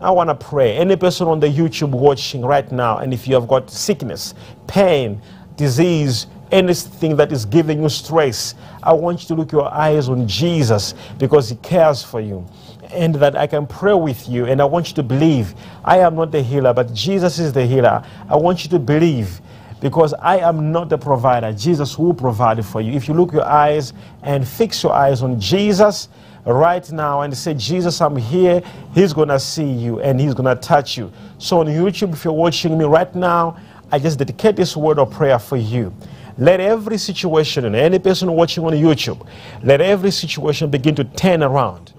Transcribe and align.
I 0.00 0.12
want 0.12 0.28
to 0.28 0.34
pray. 0.34 0.76
Any 0.76 0.94
person 0.94 1.26
on 1.26 1.40
the 1.40 1.48
YouTube 1.48 1.90
watching 1.90 2.42
right 2.42 2.70
now, 2.70 2.98
and 2.98 3.12
if 3.12 3.26
you 3.26 3.34
have 3.34 3.48
got 3.48 3.68
sickness, 3.68 4.32
pain, 4.68 5.20
disease, 5.56 6.28
anything 6.52 7.16
that 7.16 7.32
is 7.32 7.44
giving 7.44 7.82
you 7.82 7.88
stress, 7.88 8.54
I 8.80 8.92
want 8.92 9.22
you 9.22 9.28
to 9.28 9.34
look 9.34 9.50
your 9.50 9.72
eyes 9.74 10.08
on 10.08 10.28
Jesus 10.28 10.94
because 11.18 11.48
He 11.50 11.56
cares 11.56 12.04
for 12.04 12.20
you. 12.20 12.46
And 12.92 13.16
that 13.16 13.36
I 13.36 13.46
can 13.48 13.66
pray 13.66 13.92
with 13.92 14.28
you, 14.28 14.46
and 14.46 14.62
I 14.62 14.64
want 14.64 14.88
you 14.88 14.94
to 14.94 15.02
believe 15.02 15.54
I 15.84 15.98
am 15.98 16.14
not 16.14 16.30
the 16.30 16.42
healer, 16.42 16.72
but 16.72 16.94
Jesus 16.94 17.40
is 17.40 17.52
the 17.52 17.66
healer. 17.66 18.02
I 18.28 18.36
want 18.36 18.62
you 18.62 18.70
to 18.70 18.78
believe 18.78 19.40
because 19.80 20.14
I 20.14 20.38
am 20.38 20.72
not 20.72 20.88
the 20.88 20.98
provider. 20.98 21.52
Jesus 21.52 21.98
will 21.98 22.14
provide 22.14 22.64
for 22.64 22.80
you. 22.80 22.92
If 22.92 23.08
you 23.08 23.14
look 23.14 23.32
your 23.32 23.44
eyes 23.44 23.92
and 24.22 24.46
fix 24.46 24.82
your 24.82 24.92
eyes 24.92 25.22
on 25.22 25.40
Jesus, 25.40 26.08
right 26.48 26.90
now 26.90 27.20
and 27.20 27.36
say, 27.36 27.54
Jesus, 27.54 28.00
I'm 28.00 28.16
here. 28.16 28.62
He's 28.94 29.12
going 29.12 29.28
to 29.28 29.38
see 29.38 29.70
you 29.70 30.00
and 30.00 30.18
he's 30.18 30.34
going 30.34 30.54
to 30.54 30.60
touch 30.60 30.96
you. 30.96 31.12
So 31.38 31.60
on 31.60 31.66
YouTube, 31.66 32.14
if 32.14 32.24
you're 32.24 32.32
watching 32.32 32.76
me 32.78 32.84
right 32.84 33.14
now, 33.14 33.58
I 33.92 33.98
just 33.98 34.18
dedicate 34.18 34.56
this 34.56 34.76
word 34.76 34.98
of 34.98 35.10
prayer 35.10 35.38
for 35.38 35.56
you. 35.56 35.94
Let 36.38 36.60
every 36.60 36.98
situation, 36.98 37.64
and 37.64 37.74
any 37.74 37.98
person 37.98 38.30
watching 38.32 38.64
on 38.64 38.72
YouTube, 38.72 39.26
let 39.62 39.80
every 39.80 40.10
situation 40.10 40.70
begin 40.70 40.94
to 40.94 41.04
turn 41.04 41.42
around. 41.42 41.92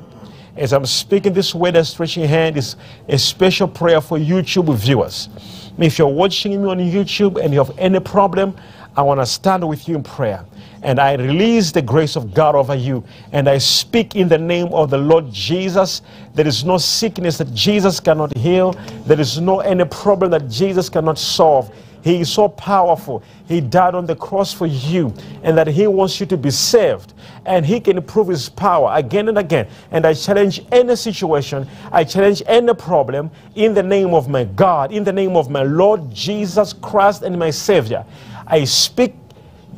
As 0.55 0.73
I'm 0.73 0.85
speaking 0.85 1.33
this 1.33 1.53
word 1.53 1.75
and 1.75 1.85
stretching 1.85 2.25
hand 2.25 2.57
is 2.57 2.75
a 3.07 3.17
special 3.17 3.67
prayer 3.67 4.02
for 4.02 4.17
YouTube 4.17 4.73
viewers. 4.75 5.29
If 5.77 5.97
you're 5.97 6.07
watching 6.07 6.61
me 6.61 6.69
on 6.69 6.79
YouTube 6.79 7.41
and 7.41 7.53
you 7.53 7.59
have 7.59 7.77
any 7.77 7.99
problem, 7.99 8.55
I 8.95 9.02
want 9.02 9.19
to 9.19 9.25
stand 9.25 9.67
with 9.67 9.88
you 9.88 9.95
in 9.95 10.03
prayer. 10.03 10.45
And 10.81 10.99
I 10.99 11.15
release 11.15 11.71
the 11.71 11.81
grace 11.81 12.15
of 12.15 12.33
God 12.33 12.55
over 12.55 12.75
you. 12.75 13.03
And 13.31 13.49
I 13.49 13.57
speak 13.57 14.15
in 14.15 14.29
the 14.29 14.38
name 14.38 14.67
of 14.67 14.89
the 14.89 14.97
Lord 14.97 15.31
Jesus. 15.31 16.02
There 16.33 16.47
is 16.47 16.63
no 16.63 16.77
sickness 16.77 17.38
that 17.38 17.53
Jesus 17.53 17.99
cannot 17.99 18.35
heal. 18.38 18.71
There 19.05 19.19
is 19.19 19.39
no 19.39 19.59
any 19.59 19.85
problem 19.85 20.31
that 20.31 20.47
Jesus 20.49 20.89
cannot 20.89 21.17
solve. 21.17 21.73
He 22.02 22.22
is 22.22 22.31
so 22.31 22.47
powerful. 22.47 23.23
He 23.47 23.59
died 23.59 23.94
on 23.94 24.05
the 24.05 24.16
cross 24.16 24.53
for 24.53 24.67
you, 24.67 25.13
and 25.44 25.57
that 25.57 25.67
He 25.67 25.85
wants 25.88 26.19
you 26.19 26.25
to 26.27 26.38
be 26.38 26.50
saved. 26.50 27.13
And 27.45 27.66
He 27.66 27.80
can 27.80 28.02
prove 28.02 28.30
His 28.30 28.47
power 28.47 28.91
again 28.95 29.27
and 29.27 29.38
again. 29.38 29.67
And 29.91 30.05
I 30.05 30.13
challenge 30.13 30.61
any 30.72 30.95
situation, 30.95 31.67
I 31.91 32.03
challenge 32.03 32.41
any 32.45 32.73
problem 32.73 33.31
in 33.55 33.73
the 33.73 33.83
name 33.83 34.13
of 34.13 34.30
my 34.30 34.45
God, 34.45 34.91
in 34.91 35.03
the 35.03 35.13
name 35.13 35.35
of 35.35 35.50
my 35.50 35.63
Lord 35.63 36.13
Jesus 36.13 36.72
Christ 36.73 37.23
and 37.23 37.38
my 37.38 37.50
Savior. 37.50 38.05
I 38.47 38.63
speak 38.63 39.19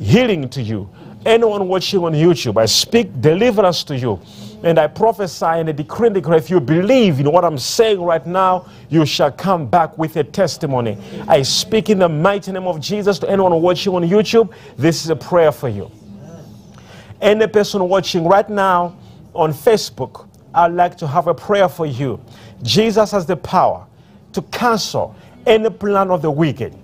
healing 0.02 0.48
to 0.50 0.62
you. 0.62 0.88
Anyone 1.24 1.68
watching 1.68 2.02
on 2.02 2.12
YouTube, 2.12 2.60
I 2.60 2.66
speak 2.66 3.20
deliverance 3.20 3.84
to 3.84 3.96
you. 3.96 4.20
And 4.64 4.78
I 4.78 4.86
prophesy 4.86 5.44
and 5.44 5.68
I 5.68 5.72
decree 5.72 6.06
and 6.06 6.14
declare 6.14 6.38
if 6.38 6.48
you 6.48 6.60
believe 6.60 7.18
in 7.18 7.30
what 7.30 7.44
I'm 7.44 7.58
saying 7.58 8.00
right 8.00 8.24
now, 8.24 8.66
you 8.90 9.04
shall 9.04 9.32
come 9.32 9.66
back 9.66 9.98
with 9.98 10.16
a 10.16 10.24
testimony. 10.24 10.96
I 11.26 11.42
speak 11.42 11.90
in 11.90 11.98
the 11.98 12.08
mighty 12.08 12.52
name 12.52 12.66
of 12.66 12.80
Jesus 12.80 13.18
to 13.20 13.30
anyone 13.30 13.60
watching 13.60 13.92
on 13.94 14.02
YouTube. 14.02 14.52
This 14.76 15.04
is 15.04 15.10
a 15.10 15.16
prayer 15.16 15.50
for 15.50 15.68
you. 15.68 15.90
Any 17.20 17.46
person 17.46 17.88
watching 17.88 18.24
right 18.24 18.48
now 18.48 18.96
on 19.34 19.52
Facebook, 19.52 20.28
I'd 20.54 20.72
like 20.72 20.96
to 20.98 21.06
have 21.06 21.26
a 21.26 21.34
prayer 21.34 21.68
for 21.68 21.86
you. 21.86 22.20
Jesus 22.62 23.10
has 23.12 23.26
the 23.26 23.36
power 23.36 23.86
to 24.32 24.42
cancel 24.42 25.14
any 25.46 25.70
plan 25.70 26.10
of 26.10 26.22
the 26.22 26.30
wicked, 26.30 26.76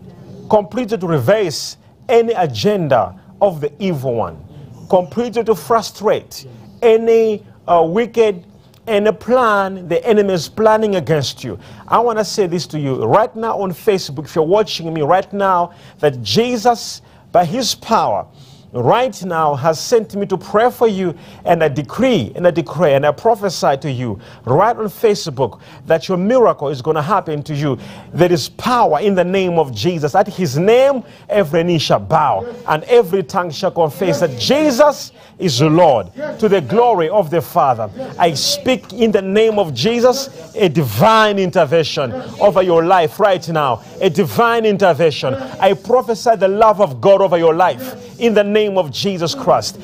completely 0.51 0.99
to 0.99 1.07
reverse 1.07 1.77
any 2.09 2.33
agenda 2.33 3.19
of 3.41 3.61
the 3.61 3.73
evil 3.79 4.15
one, 4.15 4.43
completely 4.89 5.45
to 5.45 5.55
frustrate 5.55 6.47
any 6.83 7.45
uh, 7.67 7.83
wicked 7.87 8.45
any 8.89 9.13
plan 9.13 9.87
the 9.87 10.05
enemy 10.05 10.33
is 10.33 10.49
planning 10.49 10.97
against 10.97 11.45
you. 11.45 11.59
I 11.87 11.99
want 11.99 12.19
to 12.19 12.25
say 12.25 12.47
this 12.47 12.67
to 12.69 12.81
you 12.81 13.05
right 13.05 13.35
now 13.37 13.61
on 13.61 13.71
Facebook, 13.73 14.25
if 14.25 14.35
you're 14.35 14.45
watching 14.45 14.93
me 14.93 15.03
right 15.03 15.31
now, 15.33 15.75
that 15.99 16.23
Jesus, 16.23 17.03
by 17.31 17.45
his 17.45 17.75
power, 17.75 18.27
right 18.73 19.25
now 19.25 19.55
has 19.55 19.81
sent 19.81 20.15
me 20.15 20.27
to 20.27 20.37
pray 20.37 20.71
for 20.71 20.87
you 20.87 21.15
and 21.45 21.63
I 21.65 21.69
decree 21.69 22.33
and 22.35 22.47
I 22.47 22.51
declare 22.51 22.97
and 22.97 23.07
I 23.07 23.13
prophesy 23.13 23.77
to 23.79 23.91
you 23.91 24.21
right 24.45 24.77
on 24.77 24.87
Facebook 24.87 25.61
that 25.87 26.09
your 26.09 26.19
miracle 26.19 26.69
is 26.69 26.83
going 26.83 26.97
to 26.97 27.03
happen 27.03 27.43
to 27.45 27.55
you. 27.55 27.79
There 28.13 28.31
is 28.31 28.49
power 28.51 29.01
in 29.01 29.15
the 29.15 29.25
name 29.25 29.59
of 29.59 29.75
Jesus. 29.75 30.15
At 30.15 30.29
his 30.29 30.59
name, 30.59 31.03
every 31.29 31.65
knee 31.65 31.79
shall 31.79 32.01
bow 32.01 32.47
and 32.69 32.85
every 32.85 33.23
tongue 33.23 33.51
shall 33.51 33.71
confess 33.71 34.21
that 34.21 34.39
Jesus 34.39 35.13
is 35.39 35.63
Lord 35.63 36.13
to 36.39 36.49
the 36.49 36.61
glory 36.61 37.09
of 37.09 37.31
the 37.31 37.41
Father. 37.41 37.91
I 38.19 38.35
speak 38.35 38.93
in 38.93 39.13
the 39.13 39.23
name 39.23 39.59
of 39.59 39.73
Jesus 39.73 40.55
a 40.57 40.69
divine 40.69 41.39
intervention 41.39 42.13
over 42.41 42.63
your 42.63 42.85
life 42.85 43.21
right 43.21 43.47
now. 43.49 43.83
A 44.01 44.11
divine 44.11 44.65
intervention. 44.65 45.35
I 45.35 45.75
prophesy 45.75 46.37
the 46.37 46.49
love 46.49 46.81
of 46.81 47.01
God 47.01 47.21
over 47.21 47.37
your 47.37 47.55
life 47.55 48.19
in 48.21 48.35
the 48.35 48.45
name 48.45 48.79
of 48.79 48.91
Jesus 48.91 49.35
Christ. 49.35 49.81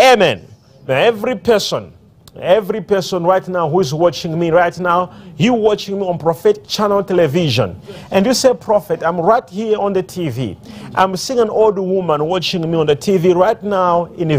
Amen. 0.00 0.46
Every 0.88 1.36
person, 1.36 1.92
every 2.40 2.80
person 2.80 3.24
right 3.24 3.46
now 3.48 3.68
who 3.68 3.80
is 3.80 3.92
watching 3.94 4.38
me 4.38 4.50
right 4.50 4.78
now, 4.78 5.14
you 5.36 5.52
watching 5.54 5.98
me 5.98 6.06
on 6.06 6.18
Prophet 6.18 6.66
Channel 6.66 7.02
Television, 7.02 7.80
and 8.10 8.24
you 8.26 8.34
say, 8.34 8.54
Prophet, 8.54 9.02
I'm 9.02 9.20
right 9.20 9.48
here 9.48 9.78
on 9.78 9.92
the 9.92 10.02
TV. 10.02 10.56
I'm 10.94 11.16
seeing 11.16 11.40
an 11.40 11.50
old 11.50 11.78
woman 11.78 12.24
watching 12.24 12.68
me 12.70 12.76
on 12.76 12.86
the 12.86 12.96
TV 12.96 13.34
right 13.34 13.60
now 13.62 14.06
in 14.14 14.30
a 14.30 14.38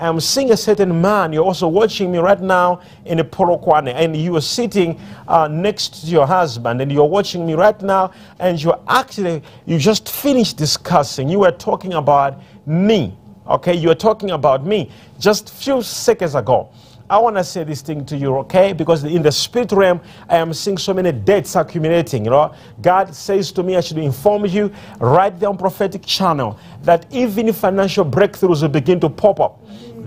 Venda. 0.00 0.10
I'm 0.10 0.20
seeing 0.20 0.50
a 0.50 0.56
certain 0.56 1.00
man. 1.00 1.32
You're 1.32 1.44
also 1.44 1.68
watching 1.68 2.10
me 2.12 2.18
right 2.18 2.40
now 2.40 2.80
in 3.04 3.20
a 3.20 3.24
Polokwane, 3.24 3.92
and 3.94 4.16
you 4.16 4.36
are 4.36 4.40
sitting 4.40 4.98
uh, 5.28 5.48
next 5.48 6.02
to 6.02 6.06
your 6.06 6.26
husband, 6.26 6.80
and 6.80 6.90
you're 6.92 7.04
watching 7.08 7.46
me 7.46 7.54
right 7.54 7.80
now, 7.82 8.12
and 8.38 8.62
you're 8.62 8.80
actually, 8.88 9.42
you 9.66 9.78
just 9.78 10.08
finished 10.08 10.56
discussing. 10.56 11.28
You 11.28 11.40
were 11.40 11.52
talking 11.52 11.94
about 11.94 12.40
me. 12.66 13.16
Okay, 13.46 13.74
you 13.74 13.88
were 13.88 13.96
talking 13.96 14.30
about 14.30 14.64
me 14.64 14.90
just 15.18 15.52
few 15.52 15.82
seconds 15.82 16.34
ago. 16.34 16.70
I 17.08 17.18
want 17.18 17.36
to 17.36 17.42
say 17.42 17.64
this 17.64 17.82
thing 17.82 18.04
to 18.04 18.16
you, 18.16 18.36
okay? 18.36 18.72
Because 18.72 19.02
in 19.02 19.22
the 19.22 19.32
spirit 19.32 19.72
realm, 19.72 20.00
I 20.28 20.36
am 20.36 20.54
seeing 20.54 20.78
so 20.78 20.94
many 20.94 21.10
debts 21.10 21.56
accumulating. 21.56 22.24
You 22.24 22.30
know, 22.30 22.54
God 22.80 23.12
says 23.12 23.50
to 23.52 23.64
me, 23.64 23.74
I 23.74 23.80
should 23.80 23.98
inform 23.98 24.46
you 24.46 24.72
right 25.00 25.36
there 25.40 25.48
on 25.48 25.58
prophetic 25.58 26.06
channel 26.06 26.56
that 26.82 27.06
even 27.10 27.52
financial 27.52 28.04
breakthroughs 28.04 28.62
will 28.62 28.68
begin 28.68 29.00
to 29.00 29.10
pop 29.10 29.40
up. 29.40 29.59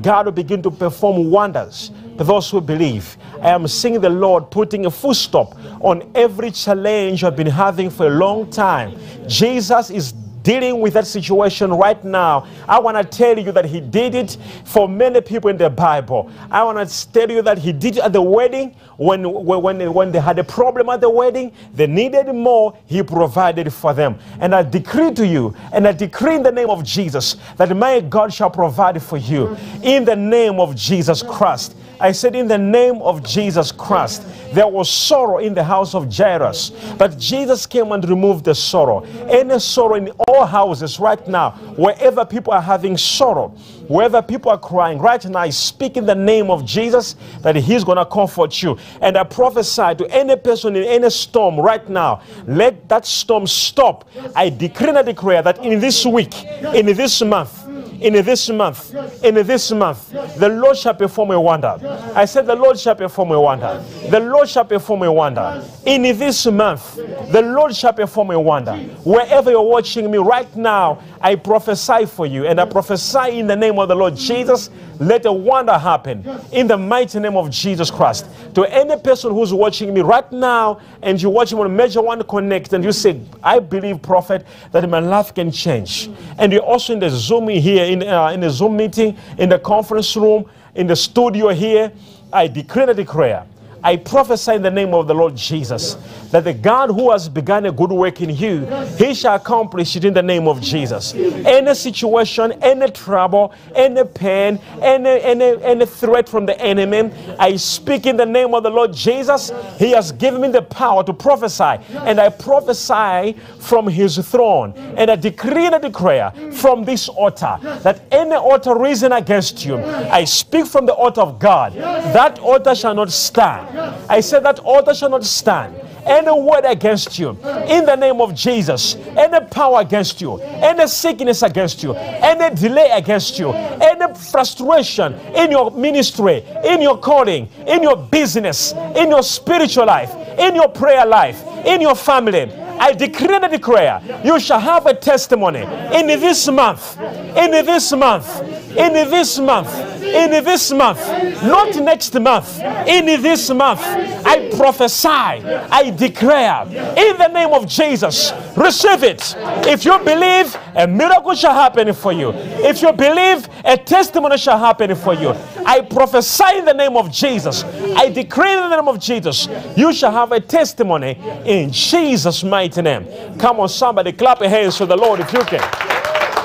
God 0.03 0.25
will 0.25 0.33
begin 0.33 0.61
to 0.61 0.69
perform 0.69 1.31
wonders 1.31 1.91
to 2.17 2.23
those 2.23 2.49
who 2.49 2.61
believe. 2.61 3.17
I 3.41 3.49
am 3.49 3.67
seeing 3.67 3.99
the 3.99 4.09
Lord 4.09 4.51
putting 4.51 4.85
a 4.85 4.91
full 4.91 5.13
stop 5.13 5.55
on 5.81 6.11
every 6.13 6.51
challenge 6.51 7.23
I've 7.23 7.35
been 7.35 7.47
having 7.47 7.89
for 7.89 8.07
a 8.07 8.11
long 8.11 8.51
time. 8.51 8.97
Jesus 9.27 9.89
is 9.89 10.13
dealing 10.43 10.81
with 10.81 10.93
that 10.93 11.07
situation 11.07 11.73
right 11.73 12.03
now, 12.03 12.45
I 12.67 12.79
want 12.79 12.97
to 12.97 13.03
tell 13.03 13.39
you 13.39 13.51
that 13.53 13.65
He 13.65 13.79
did 13.79 14.13
it 14.13 14.37
for 14.65 14.87
many 14.87 15.21
people 15.21 15.49
in 15.49 15.57
the 15.57 15.69
Bible. 15.69 16.31
I 16.51 16.63
want 16.63 16.87
to 16.87 17.11
tell 17.11 17.31
you 17.31 17.41
that 17.41 17.57
He 17.57 17.71
did 17.73 17.97
it 17.97 18.03
at 18.03 18.13
the 18.13 18.21
wedding 18.21 18.75
when, 18.97 19.23
when, 19.23 19.93
when 19.93 20.11
they 20.11 20.19
had 20.19 20.37
a 20.39 20.43
problem 20.43 20.89
at 20.89 21.01
the 21.01 21.09
wedding, 21.09 21.51
they 21.73 21.87
needed 21.87 22.31
more, 22.33 22.77
He 22.85 23.01
provided 23.01 23.73
for 23.73 23.93
them. 23.93 24.19
And 24.39 24.53
I 24.53 24.63
decree 24.63 25.13
to 25.13 25.25
you, 25.25 25.55
and 25.71 25.87
I 25.87 25.93
decree 25.93 26.35
in 26.35 26.43
the 26.43 26.51
name 26.51 26.69
of 26.69 26.83
Jesus, 26.83 27.37
that 27.57 27.75
my 27.75 28.01
God 28.01 28.33
shall 28.33 28.49
provide 28.49 29.01
for 29.01 29.17
you 29.17 29.47
mm. 29.47 29.83
in 29.83 30.05
the 30.05 30.15
name 30.15 30.59
of 30.59 30.75
Jesus 30.75 31.23
Christ. 31.23 31.75
I 31.99 32.11
said, 32.11 32.35
In 32.35 32.47
the 32.47 32.57
name 32.57 33.01
of 33.01 33.23
Jesus 33.23 33.71
Christ, 33.71 34.23
there 34.53 34.67
was 34.67 34.89
sorrow 34.89 35.39
in 35.39 35.53
the 35.53 35.63
house 35.63 35.95
of 35.95 36.15
Jairus, 36.15 36.71
but 36.97 37.17
Jesus 37.17 37.65
came 37.65 37.91
and 37.91 38.07
removed 38.07 38.45
the 38.45 38.53
sorrow. 38.53 39.01
Any 39.29 39.59
sorrow 39.59 39.95
in 39.95 40.09
all 40.27 40.45
houses 40.45 40.99
right 40.99 41.25
now, 41.27 41.51
wherever 41.75 42.25
people 42.25 42.53
are 42.53 42.61
having 42.61 42.97
sorrow, 42.97 43.49
wherever 43.87 44.21
people 44.21 44.51
are 44.51 44.59
crying, 44.59 44.99
right 44.99 45.23
now, 45.25 45.39
I 45.39 45.49
speak 45.49 45.97
in 45.97 46.05
the 46.05 46.15
name 46.15 46.51
of 46.51 46.65
Jesus 46.65 47.15
that 47.41 47.55
He's 47.55 47.83
going 47.83 47.97
to 47.97 48.05
comfort 48.05 48.61
you. 48.61 48.77
And 49.01 49.17
I 49.17 49.23
prophesy 49.23 49.95
to 49.95 50.07
any 50.11 50.35
person 50.35 50.75
in 50.75 50.83
any 50.83 51.09
storm 51.09 51.59
right 51.59 51.87
now, 51.89 52.21
let 52.45 52.87
that 52.89 53.05
storm 53.05 53.47
stop. 53.47 54.07
I 54.35 54.49
decree 54.49 54.89
and 54.89 54.97
I 54.97 55.01
declare 55.01 55.41
that 55.41 55.63
in 55.63 55.79
this 55.79 56.05
week, 56.05 56.43
in 56.43 56.85
this 56.85 57.21
month, 57.21 57.62
in 58.03 58.13
this 58.25 58.49
month, 58.49 58.93
in 59.23 59.35
this 59.35 59.71
month, 59.71 60.11
the 60.37 60.49
Lord 60.49 60.77
shall 60.77 60.93
perform 60.93 61.31
a 61.31 61.39
wonder. 61.39 61.77
I 62.13 62.25
said, 62.25 62.45
The 62.45 62.55
Lord 62.55 62.77
shall 62.77 62.95
perform 62.95 63.31
a 63.31 63.39
wonder. 63.39 63.83
The 64.09 64.19
Lord 64.19 64.49
shall 64.49 64.65
perform 64.65 65.03
a 65.03 65.11
wonder. 65.11 65.63
In 65.85 66.03
this 66.03 66.45
month, 66.45 66.95
the 66.95 67.41
Lord 67.41 67.75
shall 67.75 67.93
perform 67.93 68.31
a 68.31 68.39
wonder. 68.39 68.75
Wherever 69.05 69.51
you're 69.51 69.61
watching 69.61 70.11
me 70.11 70.17
right 70.17 70.53
now, 70.55 71.01
I 71.21 71.35
prophesy 71.35 72.05
for 72.05 72.25
you, 72.25 72.45
and 72.45 72.59
I 72.59 72.65
prophesy 72.65 73.39
in 73.39 73.47
the 73.47 73.55
name 73.55 73.79
of 73.79 73.87
the 73.87 73.95
Lord 73.95 74.17
Jesus. 74.17 74.69
Let 74.99 75.25
a 75.25 75.31
wonder 75.31 75.77
happen 75.77 76.25
in 76.51 76.67
the 76.67 76.77
mighty 76.77 77.19
name 77.19 77.35
of 77.35 77.49
Jesus 77.49 77.89
Christ. 77.89 78.27
To 78.55 78.63
any 78.63 78.97
person 79.01 79.31
who's 79.31 79.53
watching 79.53 79.93
me 79.93 80.01
right 80.01 80.29
now, 80.31 80.79
and 81.01 81.21
you're 81.21 81.31
watching 81.31 81.57
on 81.59 81.75
Major 81.75 82.01
One 82.01 82.21
Connect, 82.23 82.73
and 82.73 82.83
you 82.83 82.91
say, 82.91 83.19
I 83.41 83.59
believe, 83.59 84.01
Prophet, 84.01 84.45
that 84.71 84.87
my 84.89 84.99
life 84.99 85.33
can 85.33 85.51
change. 85.51 86.09
And 86.37 86.51
you're 86.51 86.61
also 86.61 86.93
in 86.93 86.99
the 86.99 87.09
Zoom 87.09 87.47
here, 87.47 87.85
in, 87.93 88.07
uh, 88.07 88.29
in 88.29 88.39
the 88.39 88.49
Zoom 88.49 88.77
meeting, 88.77 89.17
in 89.37 89.49
the 89.49 89.59
conference 89.59 90.15
room, 90.15 90.45
in 90.75 90.87
the 90.87 90.95
studio 90.95 91.49
here. 91.49 91.91
I 92.31 92.47
declare 92.47 92.89
and 92.89 92.97
declare 92.97 93.45
I 93.83 93.97
prophesy 93.97 94.53
in 94.53 94.61
the 94.61 94.71
name 94.71 94.93
of 94.93 95.07
the 95.07 95.13
Lord 95.13 95.35
Jesus 95.35 95.95
that 96.31 96.45
the 96.45 96.53
God 96.53 96.89
who 96.89 97.11
has 97.11 97.27
begun 97.29 97.65
a 97.65 97.71
good 97.71 97.91
work 97.91 98.21
in 98.21 98.29
you, 98.29 98.65
he 98.97 99.13
shall 99.13 99.35
accomplish 99.35 99.95
it 99.95 100.05
in 100.05 100.13
the 100.13 100.23
name 100.23 100.47
of 100.47 100.61
Jesus. 100.61 101.13
Any 101.13 101.75
situation, 101.75 102.53
any 102.63 102.89
trouble, 102.89 103.53
any 103.75 104.03
pain, 104.03 104.59
any, 104.81 105.21
any, 105.21 105.61
any 105.63 105.85
threat 105.85 106.27
from 106.27 106.45
the 106.45 106.59
enemy, 106.59 107.11
I 107.37 107.55
speak 107.57 108.05
in 108.05 108.17
the 108.17 108.25
name 108.25 108.53
of 108.55 108.63
the 108.63 108.69
Lord 108.69 108.93
Jesus. 108.93 109.51
He 109.77 109.91
has 109.91 110.11
given 110.11 110.41
me 110.41 110.47
the 110.47 110.61
power 110.61 111.03
to 111.03 111.13
prophesy, 111.13 111.77
and 111.91 112.19
I 112.19 112.29
prophesy 112.29 113.37
from 113.59 113.87
his 113.87 114.17
throne. 114.17 114.73
And 114.97 115.11
I 115.11 115.15
decree 115.15 115.65
and 115.65 115.75
I 115.75 115.79
declare 115.79 116.31
from 116.53 116.83
this 116.83 117.09
altar 117.09 117.57
that 117.83 118.01
any 118.11 118.35
altar 118.35 118.75
risen 118.75 119.11
against 119.11 119.65
you, 119.65 119.77
I 119.77 120.23
speak 120.23 120.65
from 120.67 120.85
the 120.85 120.93
altar 120.93 121.21
of 121.21 121.37
God. 121.37 121.73
That 121.73 122.39
altar 122.39 122.73
shall 122.75 122.95
not 122.95 123.11
stand. 123.11 123.72
I 124.09 124.19
said 124.19 124.43
that 124.43 124.59
altar 124.59 124.93
shall 124.93 125.09
not 125.09 125.23
stand 125.23 125.75
any 126.05 126.31
word 126.31 126.65
against 126.65 127.17
you 127.17 127.29
in 127.29 127.85
the 127.85 127.95
name 127.95 128.21
of 128.21 128.35
Jesus, 128.35 128.95
any 129.17 129.45
power 129.47 129.81
against 129.81 130.21
you, 130.21 130.37
any 130.39 130.87
sickness 130.87 131.41
against 131.43 131.81
you, 131.83 131.93
any 131.93 132.53
delay 132.55 132.89
against 132.91 133.39
you, 133.39 133.51
any 133.51 134.13
frustration 134.15 135.13
in 135.35 135.51
your 135.51 135.71
ministry, 135.71 136.43
in 136.65 136.81
your 136.81 136.97
calling, 136.97 137.49
in 137.67 137.83
your 137.83 137.97
business, 137.97 138.73
in 138.95 139.09
your 139.09 139.23
spiritual 139.23 139.85
life, 139.85 140.13
in 140.37 140.55
your 140.55 140.69
prayer 140.69 141.05
life, 141.05 141.41
in 141.65 141.81
your 141.81 141.95
family. 141.95 142.51
I 142.79 142.91
decree 142.91 143.35
and 143.35 143.49
declare 143.51 144.01
you 144.25 144.39
shall 144.39 144.59
have 144.59 144.85
a 144.87 144.93
testimony 144.93 145.61
in 145.97 146.07
this 146.07 146.47
month, 146.49 146.99
in 146.99 147.51
this 147.51 147.91
month, 147.93 148.62
in 148.77 148.93
this 148.93 149.39
month 149.39 149.93
in 150.13 150.29
this 150.43 150.71
month, 150.71 150.99
not 151.43 151.75
next 151.75 152.13
month, 152.19 152.59
in 152.87 153.05
this 153.21 153.49
month, 153.49 153.81
I 153.81 154.51
prophesy, 154.55 155.07
I 155.09 155.89
declare, 155.89 156.63
in 156.65 157.17
the 157.17 157.29
name 157.33 157.51
of 157.51 157.67
Jesus, 157.67 158.31
receive 158.55 159.03
it. 159.03 159.35
If 159.65 159.85
you 159.85 159.97
believe, 159.99 160.55
a 160.75 160.87
miracle 160.87 161.33
shall 161.33 161.53
happen 161.53 161.91
for 161.93 162.11
you. 162.11 162.31
If 162.31 162.81
you 162.81 162.93
believe, 162.93 163.49
a 163.65 163.75
testimony 163.75 164.37
shall 164.37 164.59
happen 164.59 164.93
for 164.95 165.15
you. 165.15 165.29
I 165.65 165.81
prophesy 165.81 166.57
in 166.57 166.65
the 166.65 166.73
name 166.73 166.95
of 166.95 167.11
Jesus. 167.11 167.63
I 167.63 168.09
decree 168.09 168.53
in 168.53 168.69
the 168.69 168.75
name 168.75 168.87
of 168.87 168.99
Jesus, 168.99 169.47
you 169.75 169.93
shall 169.93 170.11
have 170.11 170.31
a 170.31 170.39
testimony 170.39 171.17
in 171.45 171.71
Jesus' 171.71 172.43
mighty 172.43 172.81
name. 172.81 173.07
Come 173.39 173.59
on, 173.59 173.69
somebody, 173.69 174.11
clap 174.11 174.41
your 174.41 174.49
hands 174.49 174.77
to 174.77 174.85
the 174.85 174.95
Lord 174.95 175.19
if 175.21 175.33
you 175.33 175.43
can. 175.43 175.61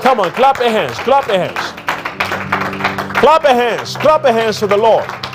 Come 0.02 0.20
on, 0.20 0.30
clap 0.30 0.58
your 0.58 0.70
hands, 0.70 0.96
clap 1.00 1.26
your 1.26 1.38
hands. 1.38 1.77
Clap 3.20 3.43
your 3.43 3.55
hands. 3.55 3.97
Clap 3.97 4.23
your 4.23 4.32
hands 4.32 4.61
for 4.61 4.69
the 4.69 4.76
Lord. 4.76 5.29